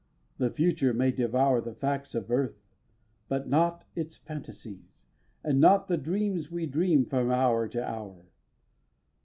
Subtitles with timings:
[0.39, 2.63] The Future may devour The facts of earth,
[3.29, 5.05] but not its phantasies,
[5.43, 8.25] And not the dreams we dream from hour to hour.